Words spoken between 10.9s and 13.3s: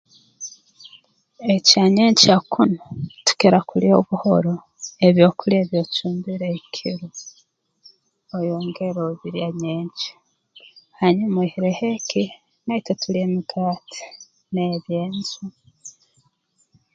hanyuma oihireho eki naitwe tulya